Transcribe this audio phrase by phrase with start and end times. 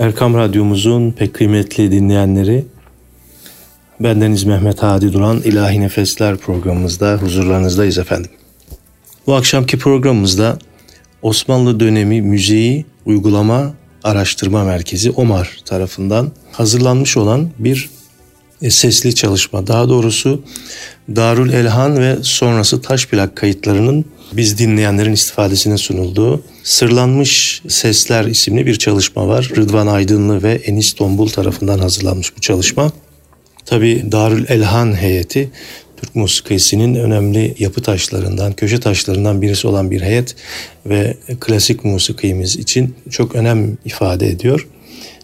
[0.00, 2.64] Erkam Radyomuzun pek kıymetli dinleyenleri,
[4.00, 8.30] bendeniz Mehmet Hadi Duran İlahi Nefesler programımızda huzurlarınızdayız efendim.
[9.26, 10.58] Bu akşamki programımızda
[11.22, 13.74] Osmanlı dönemi müziği uygulama
[14.04, 17.90] araştırma merkezi OMAR tarafından hazırlanmış olan bir
[18.62, 19.66] e, sesli çalışma.
[19.66, 20.42] Daha doğrusu
[21.16, 28.74] Darül Elhan ve sonrası taş plak kayıtlarının biz dinleyenlerin istifadesine sunulduğu Sırlanmış Sesler isimli bir
[28.74, 29.50] çalışma var.
[29.56, 32.92] Rıdvan Aydınlı ve Enis Tombul tarafından hazırlanmış bu çalışma.
[33.64, 35.50] Tabi Darül Elhan heyeti
[35.96, 40.36] Türk musikisinin önemli yapı taşlarından, köşe taşlarından birisi olan bir heyet
[40.86, 44.68] ve klasik musikimiz için çok önem ifade ediyor.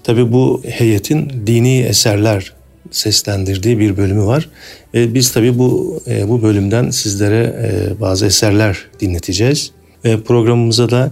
[0.04, 2.55] Tabi bu heyetin dini eserler
[2.96, 4.48] seslendirdiği bir bölümü var.
[4.94, 9.70] E, biz tabi bu e, bu bölümden sizlere e, bazı eserler dinleteceğiz.
[10.04, 11.10] E, programımıza da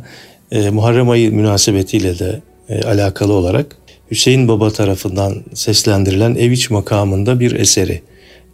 [0.52, 3.76] e, Muharrem ayı münasebetiyle de e, alakalı olarak
[4.10, 8.02] Hüseyin Baba tarafından seslendirilen Eviç makamında bir eseri.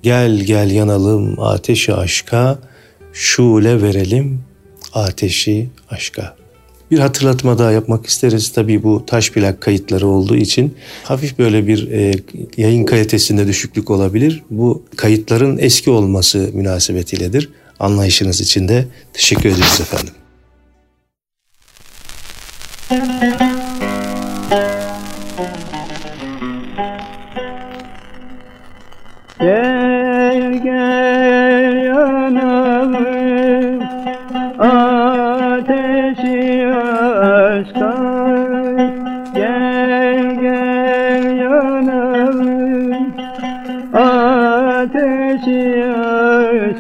[0.03, 2.59] Gel gel yanalım ateşi aşka,
[3.13, 4.43] şule verelim
[4.93, 6.40] ateşi aşka.
[6.91, 8.53] Bir hatırlatma daha yapmak isteriz.
[8.53, 10.75] Tabii bu taş plak kayıtları olduğu için
[11.05, 12.15] hafif böyle bir e,
[12.57, 14.43] yayın kalitesinde düşüklük olabilir.
[14.51, 17.49] Bu kayıtların eski olması münasebetiyledir.
[17.81, 20.15] Anlayışınız için de teşekkür ederiz efendim.
[29.41, 29.90] Gel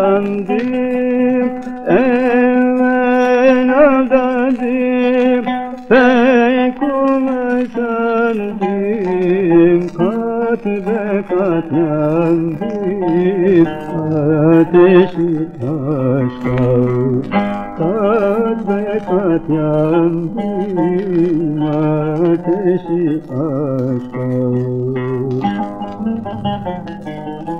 [0.00, 0.74] kolay sandım
[1.88, 5.44] Evvel aldandım
[5.88, 6.78] pek
[7.74, 8.60] sandım
[9.98, 12.60] Kat be kat yandım
[14.50, 15.30] ateşi
[15.70, 16.58] aşka
[17.78, 20.40] Kat be kat yandım
[21.62, 24.26] ateşi aşka
[26.00, 27.59] Varın bilenler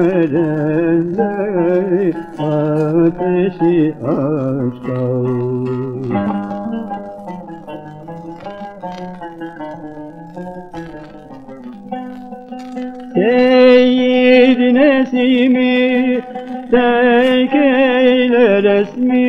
[0.00, 1.90] erenler
[2.38, 5.00] ateşi aşka
[13.14, 16.20] Seyyid Nesimi
[16.70, 19.28] terk eyle resmi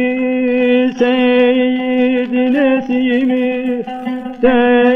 [1.00, 3.84] Seyyid Nesimi
[4.42, 4.91] terk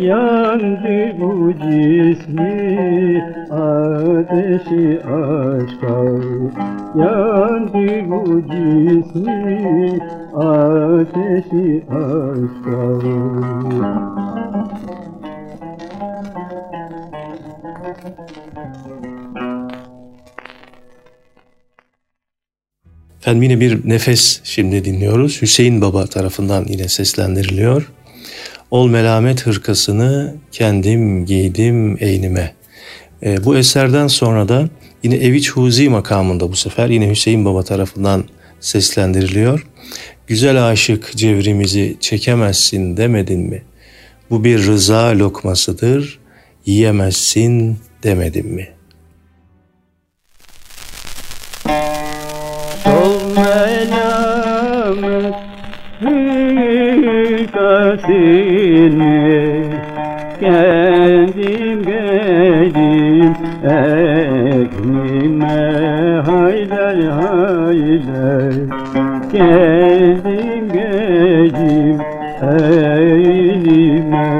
[0.00, 5.96] Yandı bu cismi ateşi aşka
[6.98, 9.98] Yandı bu cismi
[10.34, 12.80] ateşi aşka
[23.20, 25.42] Efendim yine bir nefes şimdi dinliyoruz.
[25.42, 27.92] Hüseyin Baba tarafından yine seslendiriliyor.
[28.70, 32.54] Ol melamet hırkasını kendim giydim eynime.
[33.22, 34.68] E, bu eserden sonra da
[35.02, 38.24] yine Eviç Huzi makamında bu sefer yine Hüseyin Baba tarafından
[38.60, 39.66] seslendiriliyor.
[40.26, 43.62] Güzel aşık cevrimizi çekemezsin demedin mi?
[44.30, 46.18] Bu bir rıza lokmasıdır,
[46.66, 48.80] yiyemezsin demedin mi?''
[52.84, 55.34] Sol melamet
[60.40, 63.34] Kendim geldim
[63.64, 65.58] eknime
[66.26, 68.52] Hayler hayler
[69.32, 72.00] Kendim Aldım geldim
[72.42, 74.30] elime.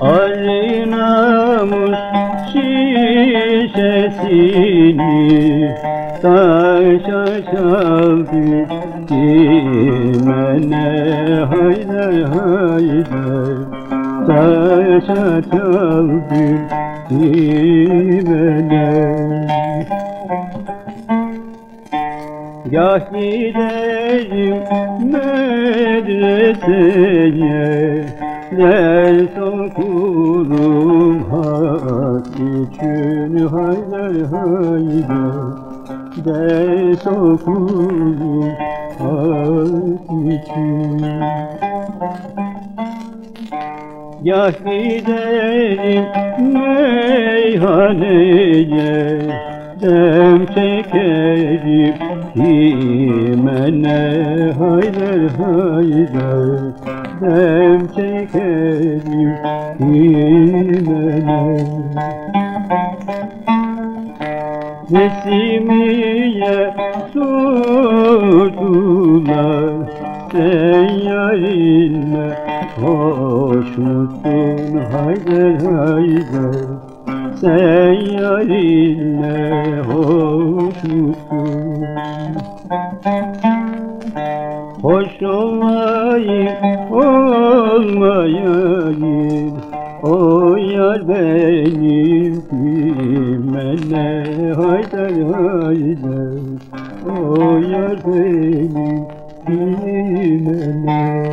[0.00, 1.98] Ali namus
[2.52, 3.94] şişesini
[6.22, 8.77] taşa çaldı
[9.08, 10.86] Kimene
[11.50, 13.56] haydar haydar
[14.26, 16.44] taşa çaldı
[17.08, 18.88] Kimene
[22.72, 24.58] Gah giderim
[25.12, 26.46] medreseye
[28.56, 35.52] Ders okurum hak için haydar haydar
[36.24, 38.77] Ders okurum
[40.30, 40.98] için
[44.24, 46.04] Gah giderim
[46.52, 47.88] meyhaneye.
[49.82, 51.94] Dem çekerim
[52.34, 54.00] Kimene
[54.58, 56.48] haydar haydar
[57.20, 59.32] dem çekerim
[59.78, 61.42] Kimene
[64.90, 66.58] Nesimiye
[69.18, 69.72] sordular
[70.32, 72.38] Sen yarinle
[72.80, 76.56] hoş musun haydar haydar
[77.40, 77.92] Sen
[78.22, 81.86] yarinle hoş musun
[84.82, 86.48] Hoş olmayın
[86.90, 88.08] olmayayım
[90.02, 94.24] O yar benim kimene
[94.56, 96.17] haydar haydar
[97.06, 99.06] O yar benim
[99.46, 101.28] kimene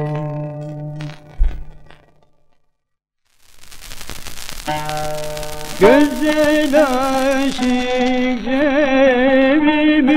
[5.79, 10.15] Güzel aşık cebimizi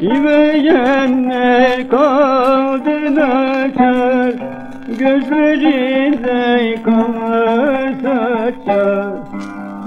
[0.00, 4.34] İveyenler kaldı nakar
[4.98, 6.99] Gözlerinde kan saçar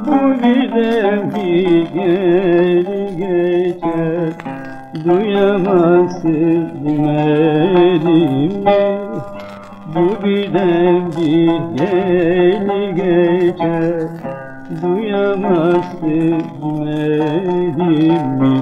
[0.07, 4.33] Bu birden bir geri geçer
[5.05, 8.81] Duyamazsın demedim mi?
[9.95, 14.01] Bu birden bir geri geçer
[14.81, 18.61] Duyamazsın demedim mi?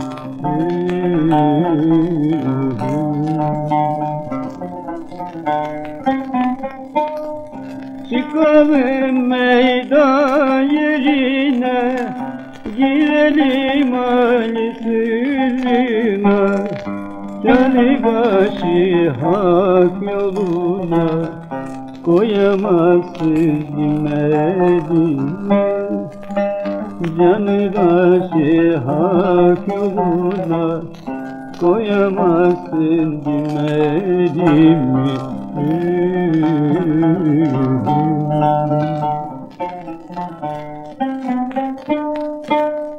[8.12, 11.96] Çıkalım meydan yerine
[12.78, 16.68] Girelim Ali sırrına
[17.44, 21.30] Canı başı hak yoluna
[22.06, 23.31] Koyamazsın
[24.04, 25.18] mi?
[27.18, 30.82] Canı başı hak yoluna
[31.62, 35.12] Koyamazsın demedim mi?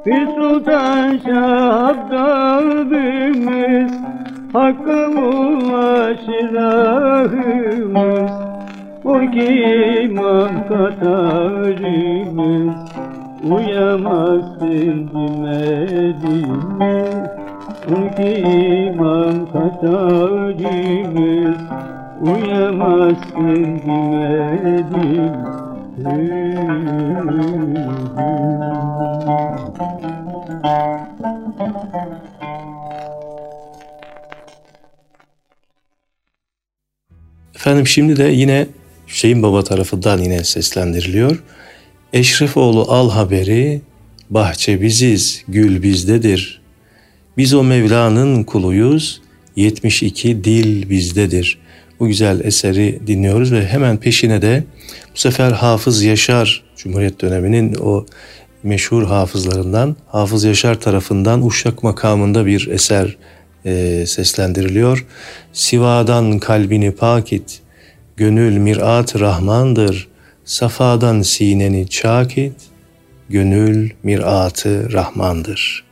[0.07, 3.93] Bir sultan şabdalımız
[4.53, 8.31] Hakkı ulaşır ahımız
[9.05, 9.65] O ki
[10.03, 12.75] imam katarımız
[13.51, 17.05] Uyamazsın demedim mi?
[17.89, 18.31] O ki
[18.87, 20.63] imam katarımız
[22.23, 25.33] Uyamazsın demedim
[37.55, 38.67] Efendim şimdi de yine
[39.09, 41.43] Hüseyin Baba tarafından yine seslendiriliyor.
[42.13, 43.81] Eşrefoğlu al haberi,
[44.31, 46.62] bahçe biziz, gül bizdedir.
[47.37, 49.23] Biz o Mevla'nın kuluyuz.
[49.57, 51.59] 72 dil bizdedir.
[52.01, 54.65] Bu güzel eseri dinliyoruz ve hemen peşine de
[55.15, 58.07] bu sefer Hafız Yaşar Cumhuriyet döneminin o
[58.63, 63.17] meşhur hafızlarından Hafız Yaşar tarafından Uşak makamında bir eser
[63.65, 65.07] e, seslendiriliyor.
[65.53, 67.61] Sivadan kalbini pak et,
[68.17, 70.09] gönül mirat rahmandır,
[70.45, 72.57] safadan sineni çak et,
[73.29, 75.92] gönül miratı rahmandır.''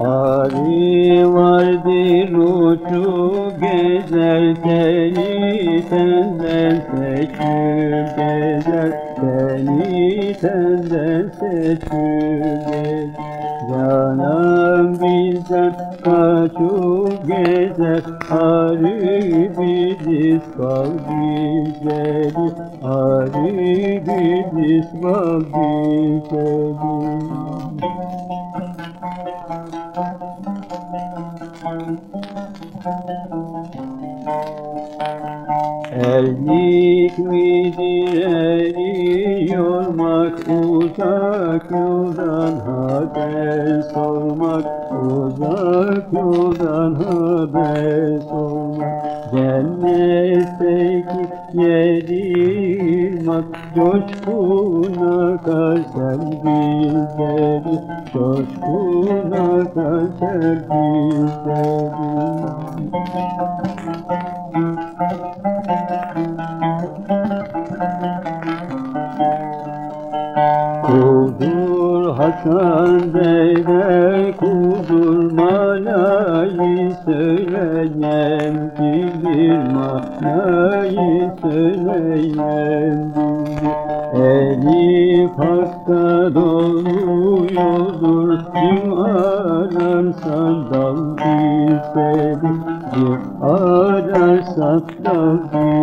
[0.00, 7.36] Ari vardır uçu gezer seni senden seçip
[8.16, 11.90] gezer seni senden seçip
[12.72, 13.32] gezer.
[13.70, 15.72] Canım bizden
[16.04, 19.81] kaçıp gezer Ari bir
[20.42, 22.48] İsbal güzeli
[22.82, 24.62] Ali bin
[25.50, 27.11] güzeli.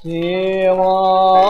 [0.00, 1.47] 希望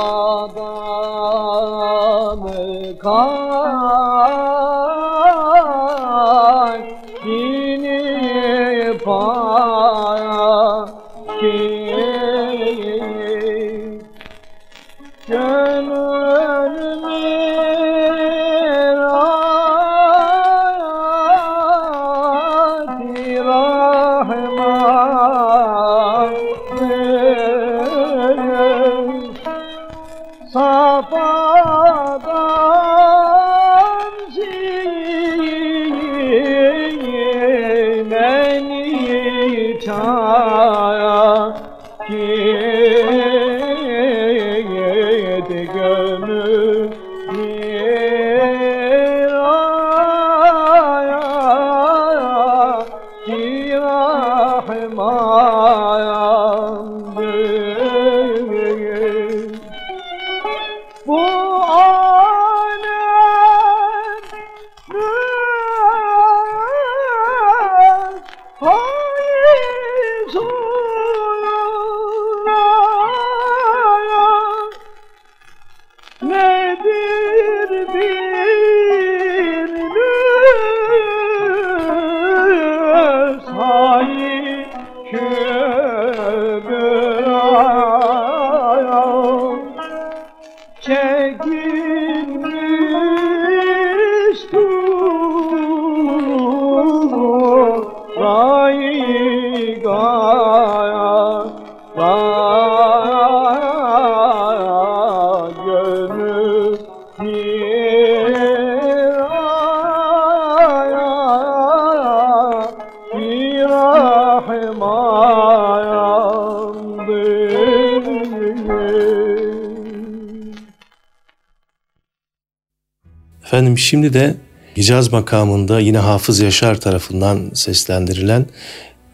[123.49, 124.35] Efendim şimdi de
[124.77, 128.47] Hicaz makamında yine Hafız Yaşar tarafından seslendirilen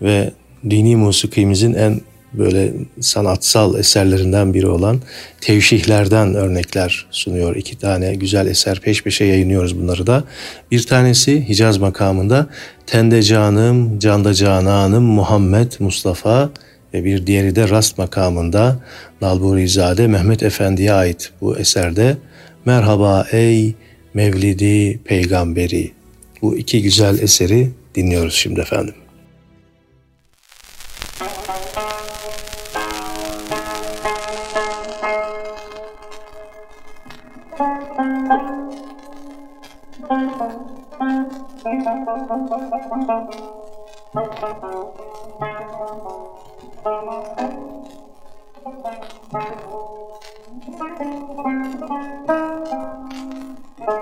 [0.02, 0.30] ve
[0.70, 2.00] dini musikimizin en
[2.32, 5.00] böyle sanatsal eserlerinden biri olan
[5.40, 7.56] tevşihlerden örnekler sunuyor.
[7.56, 10.24] İki tane güzel eser peş peşe yayınlıyoruz bunları da.
[10.70, 12.46] Bir tanesi Hicaz makamında
[12.86, 16.50] Tende Canım, Canda Cananım Muhammed Mustafa
[16.94, 18.76] ve bir diğeri de Rast makamında
[19.20, 22.16] Nalburizade Mehmet Efendi'ye ait bu eserde
[22.64, 23.74] Merhaba ey
[24.14, 25.92] Mevlidi Peygamberi
[26.42, 28.94] bu iki güzel eseri dinliyoruz şimdi efendim.
[51.76, 53.13] Thank you.
[53.84, 53.92] 天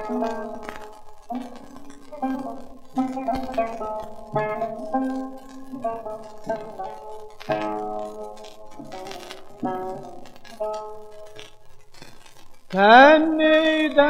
[13.36, 14.02] 边角。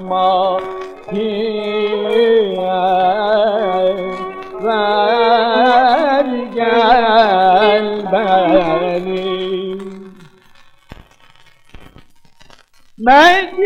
[0.00, 0.60] başıma
[1.12, 2.40] diye
[6.54, 9.30] gel beni.
[12.98, 13.59] Ben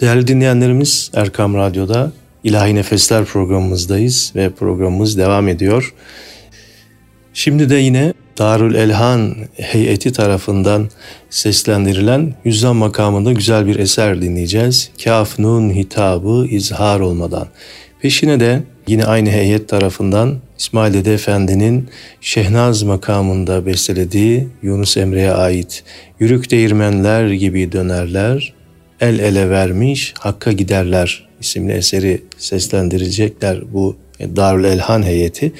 [0.00, 2.12] Değerli dinleyenlerimiz Erkam Radyo'da
[2.44, 5.94] İlahi Nefesler programımızdayız ve programımız devam ediyor.
[7.34, 10.90] Şimdi de yine Darül Elhan heyeti tarafından
[11.30, 14.90] seslendirilen Hüzzam makamında güzel bir eser dinleyeceğiz.
[15.04, 17.46] Kaf Nun hitabı izhar olmadan.
[18.00, 21.88] Peşine de yine aynı heyet tarafından İsmail Dede Efendi'nin
[22.20, 25.84] Şehnaz makamında bestelediği Yunus Emre'ye ait
[26.20, 28.59] Yürük değirmenler gibi dönerler,
[29.00, 33.96] el ele vermiş hakka giderler isimli eseri seslendirecekler bu
[34.36, 35.52] Darül Elhan heyeti.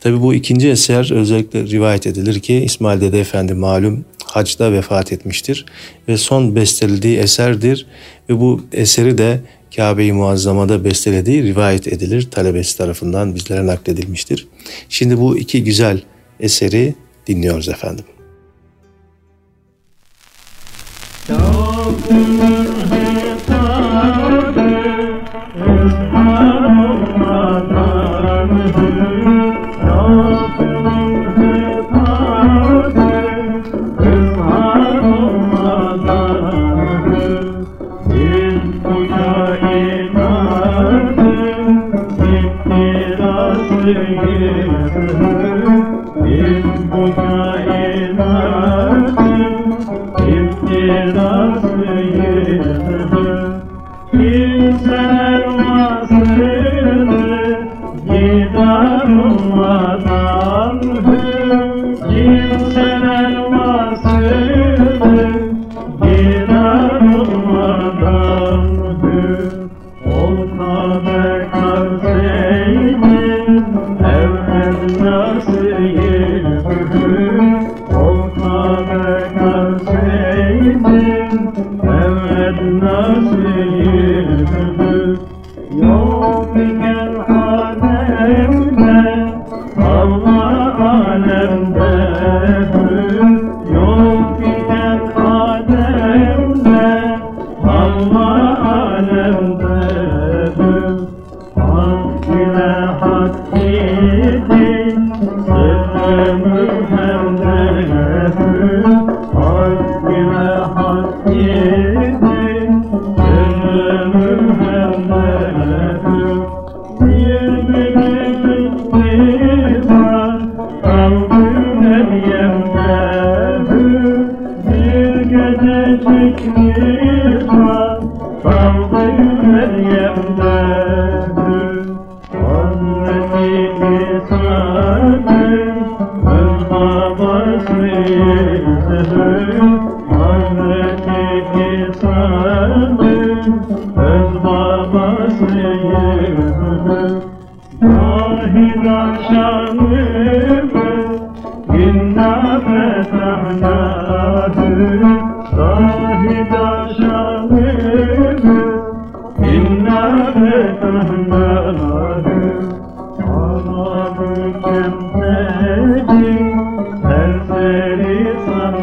[0.00, 5.66] Tabi bu ikinci eser özellikle rivayet edilir ki İsmail Dede Efendi malum hacda vefat etmiştir
[6.08, 7.86] ve son bestelediği eserdir
[8.30, 9.40] ve bu eseri de
[9.76, 12.30] Kabe-i Muazzama'da bestelediği rivayet edilir.
[12.30, 14.48] Talebesi tarafından bizlere nakledilmiştir.
[14.88, 16.02] Şimdi bu iki güzel
[16.40, 16.94] eseri
[17.26, 18.04] dinliyoruz efendim.
[21.26, 21.34] تو
[22.08, 22.20] به
[23.48, 24.70] خاطر به
[101.56, 101.93] on.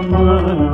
[0.10, 0.71] woman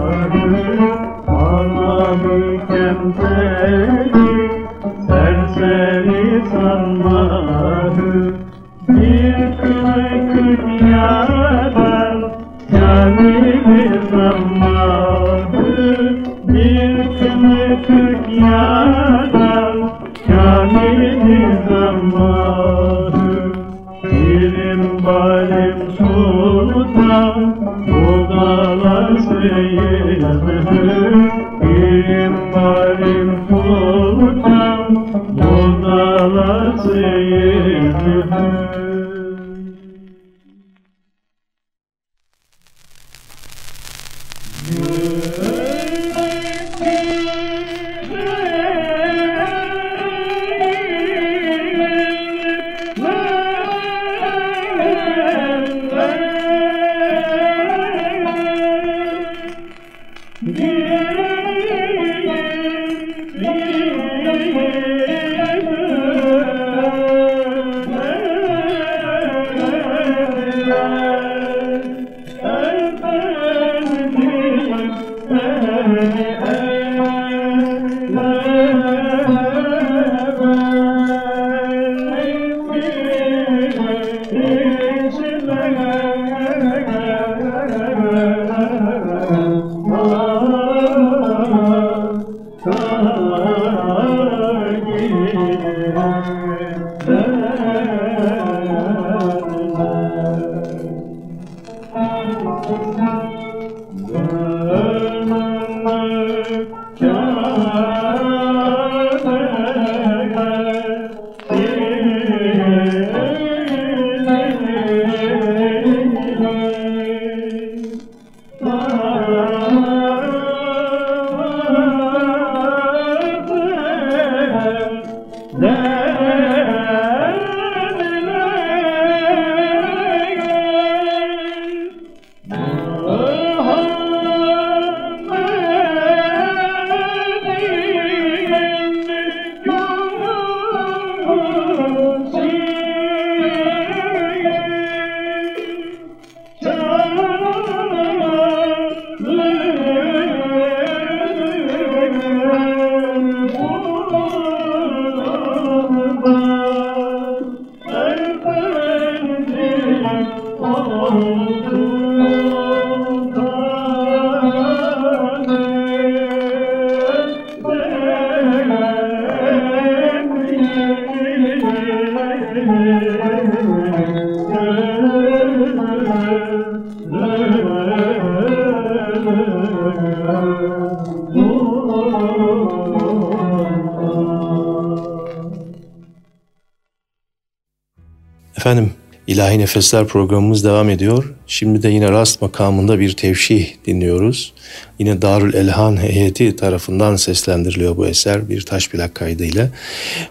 [189.58, 191.34] İlahi Nefesler programımız devam ediyor.
[191.48, 194.54] Şimdi de yine rast makamında bir tevşih dinliyoruz.
[195.00, 199.70] Yine Darül Elhan heyeti tarafından seslendiriliyor bu eser bir taş plak kaydıyla.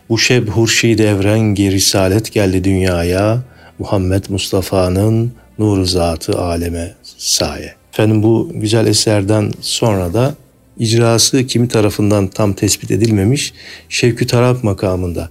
[0.08, 3.42] Bu şeb hurşid evrengi risalet geldi dünyaya.
[3.78, 7.74] Muhammed Mustafa'nın nuru zatı aleme saye.
[7.92, 10.34] Efendim bu güzel eserden sonra da
[10.78, 13.52] icrası kimi tarafından tam tespit edilmemiş
[13.88, 15.30] Şevkü Tarap makamında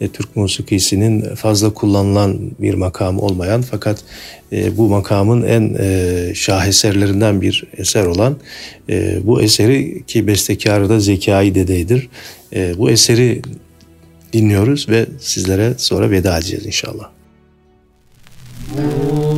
[0.00, 4.04] e, Türk musikisinin fazla kullanılan bir makam olmayan fakat
[4.52, 8.36] e, bu makamın en e, şaheserlerinden bir eser olan
[8.88, 12.08] e, bu eseri ki bestekarı da Zekai Dede'dir.
[12.52, 13.42] E, bu eseri
[14.32, 17.10] dinliyoruz ve sizlere sonra veda edeceğiz inşallah.
[18.72, 19.34] Bu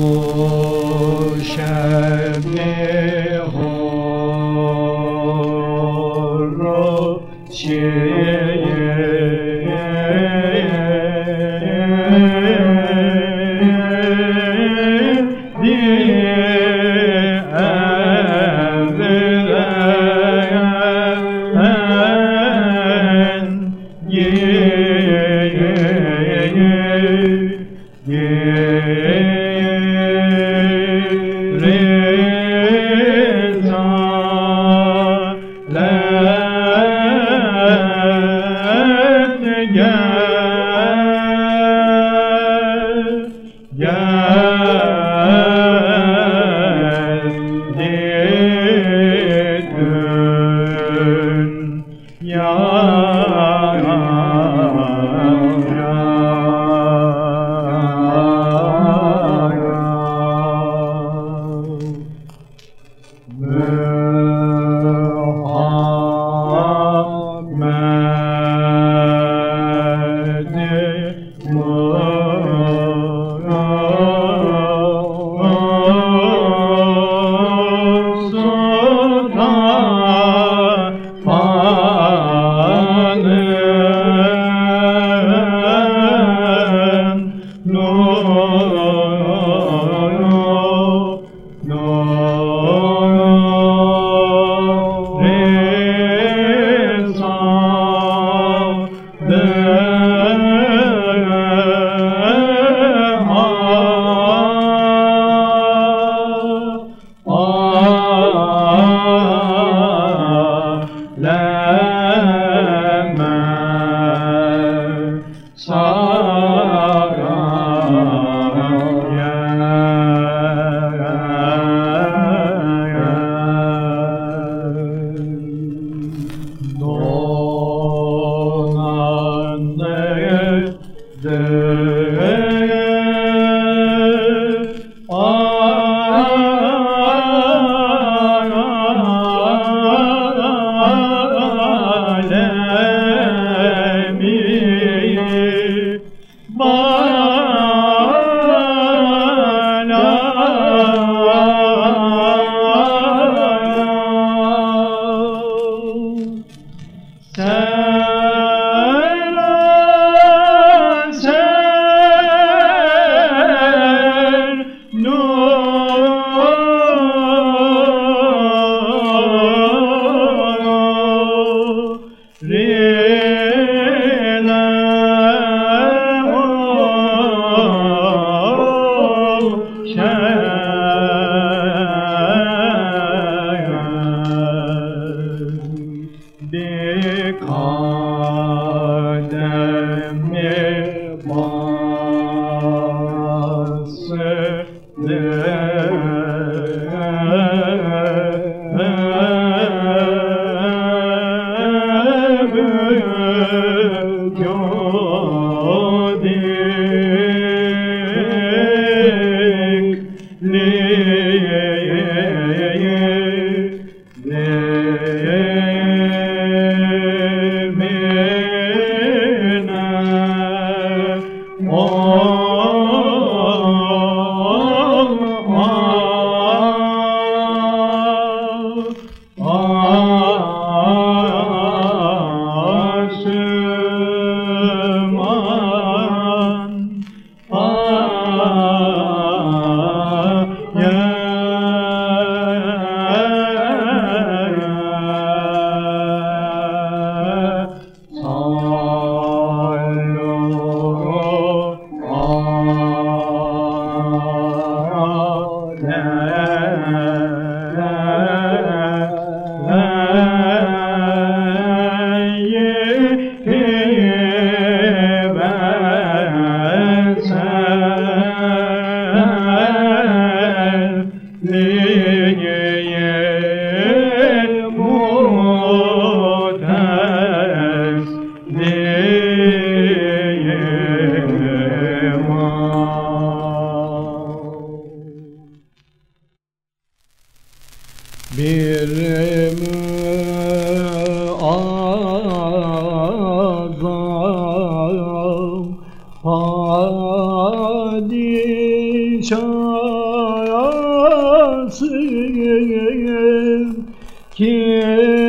[304.36, 305.25] 天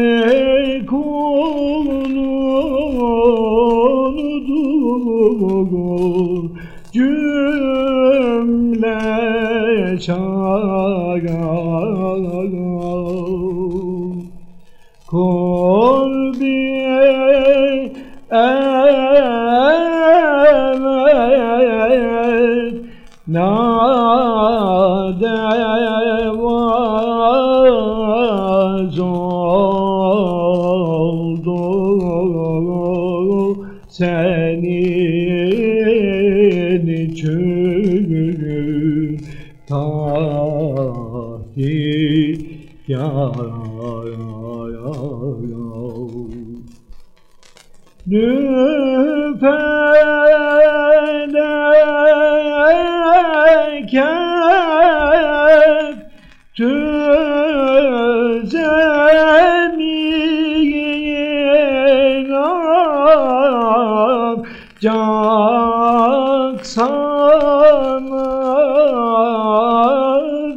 [66.67, 68.27] sana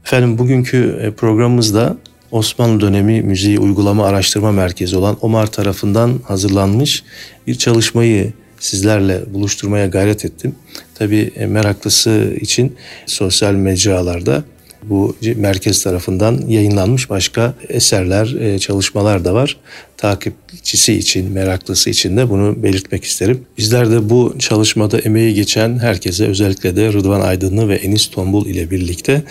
[0.04, 1.96] Efendim bugünkü e, programımızda
[2.30, 7.04] Osmanlı dönemi müziği uygulama araştırma merkezi olan OMAR tarafından hazırlanmış
[7.46, 10.54] bir çalışmayı sizlerle buluşturmaya gayret ettim.
[10.94, 14.44] Tabii e, meraklısı için sosyal mecralarda
[14.82, 19.56] bu merkez tarafından yayınlanmış başka eserler, e, çalışmalar da var.
[19.96, 23.44] Takipçisi için, meraklısı için de bunu belirtmek isterim.
[23.58, 28.70] Bizler de bu çalışmada emeği geçen herkese özellikle de Rıdvan Aydınlı ve Enis Tombul ile
[28.70, 29.22] birlikte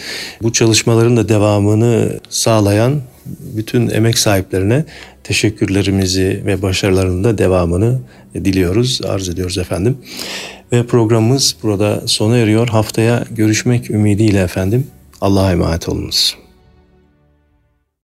[0.41, 3.01] bu çalışmaların da devamını sağlayan
[3.55, 4.86] bütün emek sahiplerine
[5.23, 7.99] teşekkürlerimizi ve başarılarının da devamını
[8.36, 9.97] diliyoruz, arz ediyoruz efendim.
[10.71, 12.67] Ve programımız burada sona eriyor.
[12.67, 14.88] Haftaya görüşmek ümidiyle efendim.
[15.21, 16.47] Allah'a emanet olunuz.